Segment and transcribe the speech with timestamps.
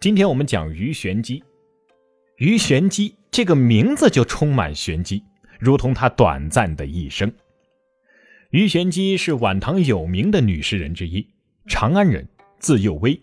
[0.00, 1.42] 今天我们讲鱼玄机。
[2.36, 5.24] 鱼玄机这个名字就充满玄机，
[5.58, 7.32] 如同她短暂的一生。
[8.50, 11.26] 鱼玄机是晚唐有名的女诗人之一，
[11.66, 12.24] 长安人，
[12.60, 13.20] 字幼薇。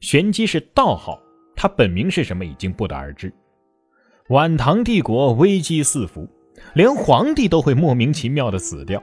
[0.00, 1.18] 玄机是道号，
[1.56, 3.32] 她本名是什么已经不得而知。
[4.28, 6.28] 晚唐帝国危机四伏，
[6.74, 9.02] 连皇帝都会莫名其妙的死掉，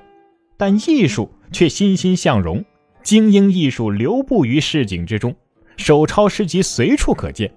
[0.57, 2.63] 但艺术却欣欣向荣，
[3.01, 5.35] 精英艺术流布于市井之中。
[5.77, 7.51] 手抄诗集随处可见，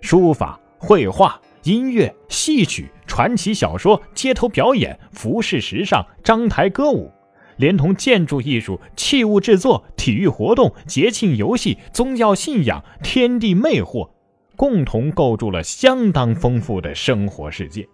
[0.00, 7.10] 书法、绘画、音乐、戏曲、传奇小说、街头表演、服饰时尚、章台歌舞，
[7.56, 14.10] 连同建筑艺术、器物制作、体育活动、节庆游戏、宗教信仰、天地魅惑，
[14.56, 17.86] 共同构筑了相当丰富的生活世界。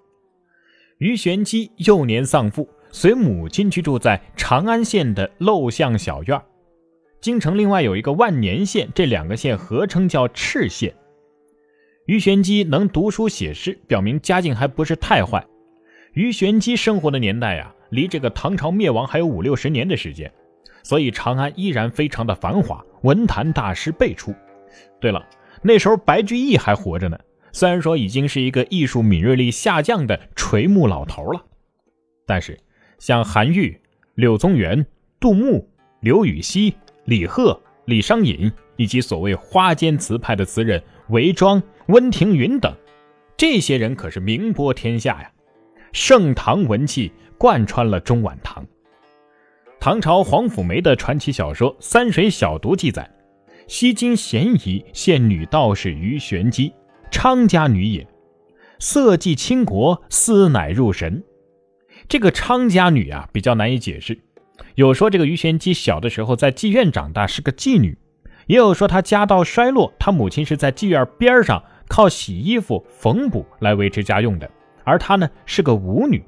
[0.99, 6.41] 于玄机幼年丧父，随母亲居住在长安县的陋巷小院
[7.21, 10.95] 京城另外有一个万年县，这两个县合称叫赤县。
[12.07, 15.45] 于玄机能读书写诗，表明家境还不是太坏。
[16.13, 20.33] 于玄机生活的年代呀，离这个唐朝灭亡还有五六十年的时间，
[20.85, 24.33] 所以长安依然非常的繁华，文坛大师辈出。
[25.01, 25.27] 对了，
[25.63, 27.19] 那时候白居易还活着呢，
[27.51, 31.45] 虽然说已经是一个艺术敏锐力下降的垂暮老头了，
[32.25, 32.57] 但是
[33.01, 33.81] 像韩愈、
[34.15, 34.87] 柳宗元、
[35.19, 35.69] 杜牧、
[36.01, 36.73] 刘禹锡。
[37.07, 42.75] 李贺、李商隐以及所谓花间词派的词人韦庄、温庭筠等，
[43.37, 45.31] 这些人可是名播天下呀！
[45.93, 48.67] 盛唐文气贯穿了中晚唐。
[49.79, 53.09] 唐朝皇甫梅的传奇小说《三水小读》记载，
[53.69, 56.73] 西京咸宜县女道士于玄机，
[57.11, 58.05] 昌家女也，
[58.81, 61.23] 色既倾国，思乃入神。
[62.09, 64.19] 这个昌家女啊，比较难以解释。
[64.75, 67.95] 有说这个鱼玄机小的时候在妓院长大，是个妓女；
[68.47, 74.51] 也有说她家道衰落，她母亲是在妓院边上靠洗衣服、缝补来维持家用的，
[74.85, 76.23] 而她呢是个舞女。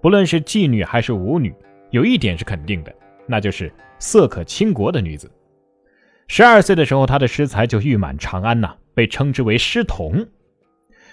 [0.00, 1.54] 不论是妓女还是舞女，
[1.90, 2.94] 有一点是肯定的，
[3.26, 5.30] 那就是色可倾国的女子。
[6.28, 10.26] 十二岁的时候，她的诗才就誉满长安呐，被称之为诗童。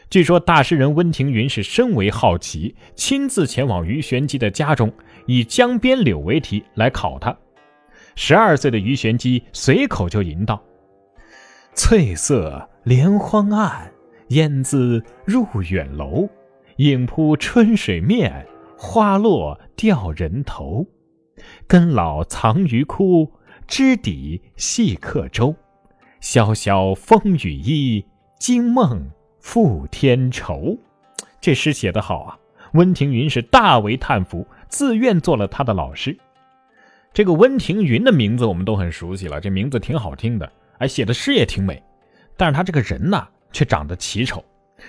[0.10, 4.92] 据说大诗人温庭筠是深为好奇，亲自前往于玄机的家中。
[5.26, 7.38] 以江边柳为题来考他。
[8.16, 10.64] 十二岁的于玄机随口就吟道
[11.76, 13.92] ：“翠色连荒岸，
[14.30, 16.30] 烟自入远楼。
[16.78, 18.48] 影铺春水面，
[18.78, 20.88] 花落掉人头。
[21.68, 23.34] 根老藏鱼枯，
[23.68, 25.54] 枝底系客舟。
[26.22, 28.06] 潇潇风雨衣，
[28.40, 29.12] 惊梦
[29.48, 30.78] 复添愁。”
[31.40, 32.38] 这诗写得好啊！
[32.74, 34.46] 温庭筠是大为叹服。
[34.68, 36.18] 自愿做了他的老师。
[37.14, 41.82] 这个温庭筠的名字我们都很熟悉了，这名字挺好听的，哎，写的诗也挺美。
[42.36, 44.44] 但是他这个人呢，却长得奇丑，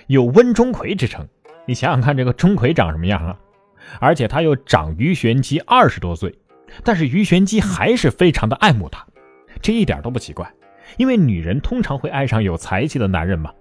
[0.08, 1.24] 有温钟馗之称。
[1.64, 3.38] 你想想看，这个钟馗长什么样啊？
[4.00, 6.36] 而且他又长于玄机二十多岁，
[6.82, 9.06] 但是于玄机还是非常的爱慕他，
[9.62, 10.52] 这一点都不奇怪，
[10.96, 13.54] 因为女人通常会爱上有才气的男人嘛，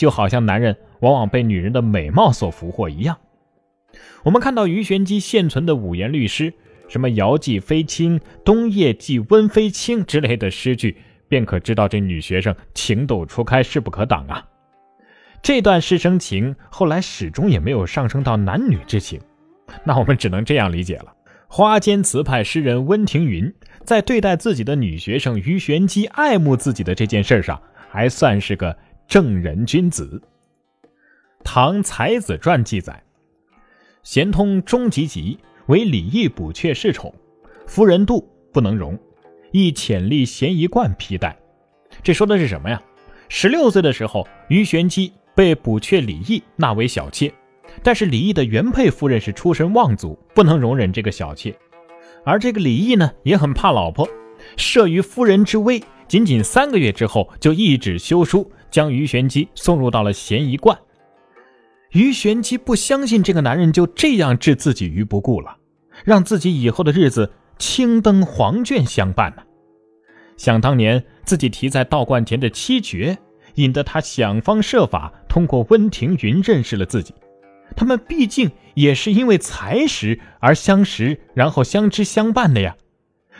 [0.00, 3.18] 就好像男人往往被女人的美貌所俘获一样。
[4.22, 6.54] 我们看到鱼玄机现存的五言律诗，
[6.88, 10.96] 什么“遥寄飞卿”“冬夜寄温飞卿”之类的诗句，
[11.28, 14.42] 便可知道这女学生情窦初开，势不可挡啊。
[15.42, 19.20] 这段师生情后来始终也没有上升到男女之情，
[19.84, 21.12] 那我们只能这样理解了：
[21.46, 23.52] 花间词派诗人温庭筠
[23.84, 27.60] 在对待自己的女学生鱼玄机爱慕自己的这件事上，
[27.90, 28.74] 还算是个
[29.10, 30.22] 正人君子。
[31.42, 33.02] 《唐才子传》记载。
[34.04, 37.12] 贤通终极极，为李义补阙侍宠，
[37.66, 38.96] 夫人妒不能容，
[39.50, 41.36] 亦遣立咸宜观披戴。
[42.04, 42.80] 这说的是什么呀？
[43.28, 47.34] 十六岁的时候，于玄机被补阙李益纳为小妾，
[47.82, 51.52] 但是李益的原配夫人是出身望族，不能容忍这个小妾，
[52.24, 54.08] 而这个李益呢也很怕老婆，
[54.56, 60.78] 慑于夫人之威，仅仅三个月之后就一纸休书，将于玄机送入到了咸宜观。
[61.90, 65.56] 于玄机不相信这个男人就这样置自己于不顾了，
[66.04, 69.42] 让自己以后的日子青灯黄卷相伴呢。
[70.36, 73.18] 想当年自己题在道观前的七绝，
[73.56, 77.12] 引得他想方设法通过温庭筠认识了自己。
[77.76, 82.76] 他们毕竟也是因为才识而相识，然后相知相伴的呀。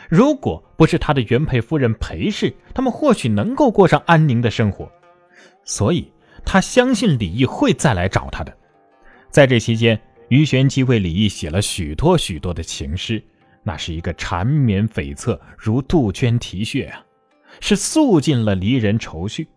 [0.09, 4.91] 如果不是他的原配夫人裴氏，他们或许能够过上安宁的生活。
[5.63, 6.11] 所以。
[6.43, 8.51] 他相信李毅会再来找他的。
[9.29, 13.21] 在这期间，于玄机为李毅写了许多许多的情诗，
[13.61, 17.05] 那是一个缠绵悱恻，如杜鹃啼血啊，
[17.59, 19.47] 是诉尽了离人愁绪。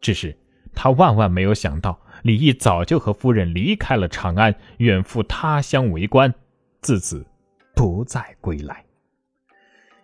[0.00, 0.34] 只是
[0.74, 6.32] 他万万没有想到，李毅早就和夫人离开了长安，远赴他乡为官，
[6.80, 7.26] 自此
[7.74, 8.82] 不再归来。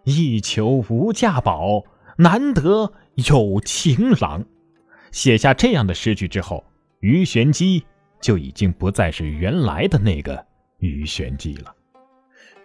[0.05, 1.83] 一求无价宝，
[2.19, 4.45] 难得有情郎。
[5.17, 6.63] 写下这样的诗句之后，
[7.01, 7.83] 于玄机
[8.21, 10.45] 就已经不再是原来的那个
[10.81, 11.75] 于玄机了。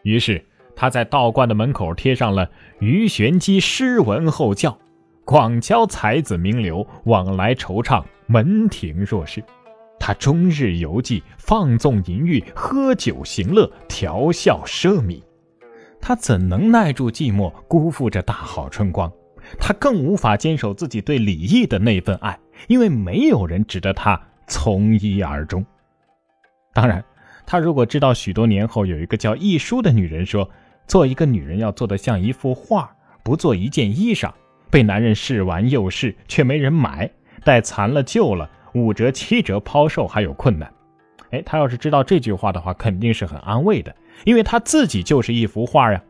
[0.03, 0.45] 于是
[0.75, 4.77] 他在道观的门口贴上了“于玄机诗文后教，
[5.24, 9.42] 广交才子名流，往来惆怅，门庭若市。”
[9.97, 15.24] 他终日游记，放纵淫欲，喝酒行乐，调笑奢靡。
[16.01, 19.09] 他怎能耐住寂寞，辜负这大好春光？
[19.59, 22.38] 他更无法坚守自己对李毅的那份爱，
[22.68, 25.65] 因为没有人值得他从一而终。
[26.74, 27.03] 当然。
[27.44, 30.50] 他如果知道许多年后有一个叫易舒的女人说，
[30.88, 32.89] 做一个女人要做得像一幅画，
[33.24, 34.31] 不做一件衣裳，
[34.69, 37.12] 被男人试完又试，却没人买，
[37.44, 40.71] 待残了旧了，五折七折抛售还有困难。
[41.31, 43.94] 哎，他要是知道这句话的话，肯定是很安慰的，
[44.24, 46.01] 因为他自己就是一幅画呀。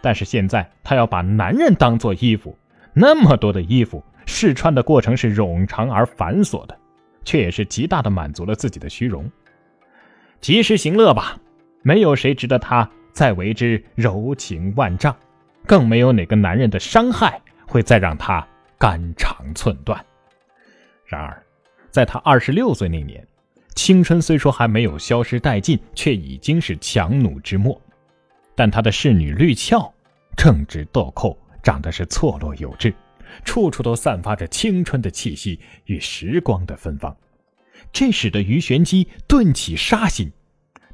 [0.00, 2.56] 但是现在他要把男人当做衣服，
[2.94, 6.78] 那么多的衣服，试穿的过程是冗长而繁琐的，
[7.24, 9.30] 却也是极大的满足了自己的虚荣。
[10.40, 11.38] 及时行乐吧，
[11.82, 15.16] 没有谁值得他再为之柔情万丈，
[15.66, 18.46] 更没有哪个男人的伤害会再让他
[18.78, 20.04] 肝肠寸断。
[21.06, 21.42] 然而，
[21.90, 23.26] 在他二十六岁那年，
[23.74, 27.80] 青春虽说还没有消失殆尽，却已经是强弩之末。
[28.54, 29.92] 但他的侍女绿俏，
[30.36, 32.94] 正值豆蔻，长得是错落有致，
[33.44, 37.16] 处处都散发着青春的气息与时光的芬芳。
[37.92, 40.30] 这使得于玄机顿起杀心，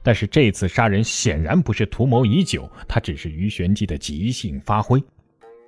[0.03, 5.03] 但是这次杀人显然不是图谋已久，他只是于玄机的即兴发挥。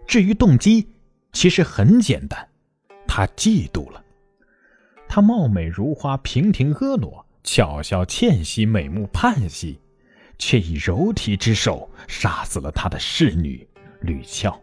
[0.06, 0.88] 至于动机，
[1.32, 2.49] 其实很简单，
[3.06, 4.03] 他嫉妒了。
[5.08, 9.79] 她貌美如花，娉婷婀娜，巧笑倩兮，美目盼兮，
[10.38, 13.67] 却以柔体之手杀死了他的侍女
[14.00, 14.56] 吕俏。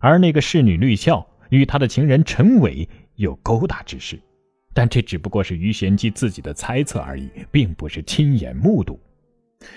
[0.00, 4.18] 而那个侍女绿俏与他的情人陈伟有勾搭之事。
[4.74, 9.00] 但这只不过是于玄机自己的猜测而已，并不是亲眼目睹。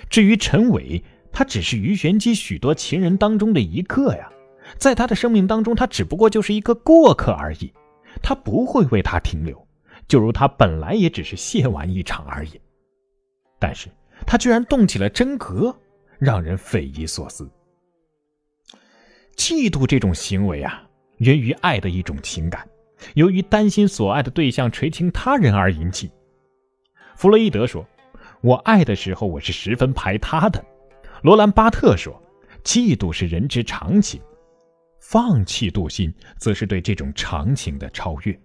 [0.10, 4.32] 至于陈伟，他只是于玄机许多情人当中的一个呀，
[4.78, 7.74] 在他的生命当中，他只不过就是一个过客而已，
[8.22, 9.68] 他不会为他停留，
[10.08, 12.62] 就如他本来也只是谢玩一场而已。
[13.58, 13.88] 但是
[14.28, 15.76] 他居然动起了真格，
[16.20, 17.50] 让人匪夷所思。
[19.36, 20.83] 嫉妒这种行为啊，
[21.18, 22.68] 源于爱的一种情感。
[23.16, 26.12] 由于担心所爱的对象垂青他人而引起。
[27.16, 27.83] 弗洛伊德说
[28.42, 30.63] ：“我爱的时候，我是十分排他的。”
[31.24, 32.22] 罗兰巴特说
[32.63, 34.22] ：“嫉妒是人之常情，
[35.00, 38.39] 放弃妒心，则是对这种常情的超越。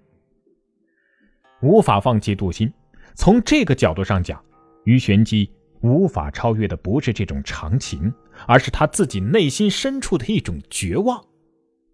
[1.61, 2.73] 无法放弃妒心，
[3.15, 4.43] 从这个角度上讲，
[4.85, 5.51] 于玄机
[5.81, 8.13] 无法超越的不是这种常情，
[8.47, 11.25] 而是他自己内心深处的一种绝望。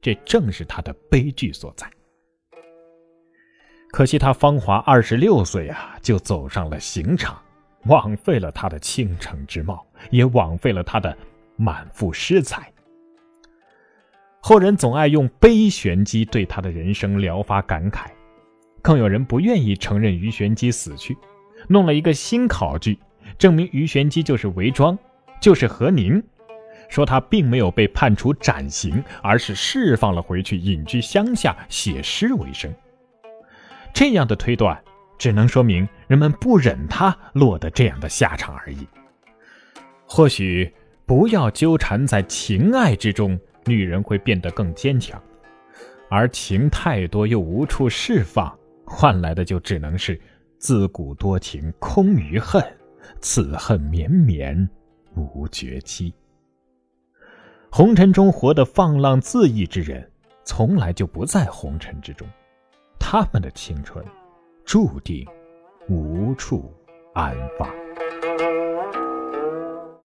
[0.00, 1.88] 这正是他的悲剧所在。”
[3.92, 7.40] 可惜他芳华二十六岁啊，就走上了刑场，
[7.84, 11.16] 枉费了他的倾城之貌，也枉费了他的
[11.56, 12.66] 满腹诗才。
[14.40, 18.06] 后人总爱用悲玄机对他的人生聊发感慨，
[18.80, 21.16] 更有人不愿意承认于玄机死去，
[21.68, 22.98] 弄了一个新考据，
[23.38, 24.98] 证明于玄机就是韦庄，
[25.38, 26.20] 就是何宁，
[26.92, 32.70] 说他并没有被判处斩刑，而是释放了回去，隐居乡下写诗为生。
[33.94, 34.78] 这样的推断，
[35.16, 38.86] 只能说明人们不忍他落得这样的下场而已。
[40.04, 40.70] 或许
[41.06, 45.18] 不要纠缠在情爱之中，女人会变得更坚强；
[46.10, 50.20] 而情太多又无处释放，换来的就只能是
[50.58, 52.62] 自古多情空余恨，
[53.22, 54.68] 此恨绵绵
[55.14, 56.12] 无绝期。
[57.74, 60.06] 红尘中活得放浪恣意之人，
[60.44, 62.28] 从来就不在红尘之中。
[63.00, 64.04] 他们的青春，
[64.62, 65.26] 注定
[65.88, 66.70] 无处
[67.14, 67.81] 安放。